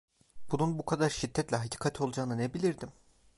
Bunun 0.51 0.79
bu 0.79 0.85
kadar 0.85 1.09
şiddetle 1.09 1.55
hakikat 1.57 2.01
olacağını 2.01 2.37
ne 2.37 2.53
bilirdim? 2.53 2.89